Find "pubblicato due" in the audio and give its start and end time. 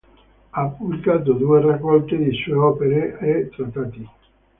0.69-1.61